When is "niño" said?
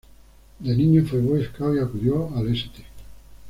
0.75-1.05